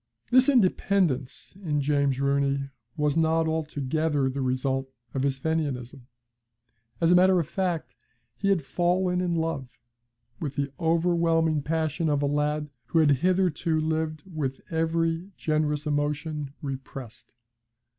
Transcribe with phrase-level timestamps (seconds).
[0.31, 6.07] This independence in James Rooney was not altogether the result of his Fenianism.
[6.99, 7.93] As a matter of fact,
[8.35, 9.69] he had fallen in love,
[10.39, 16.51] with the overwhelming passion of a lad who had hitherto lived with every generous emotion
[16.63, 17.35] repressed.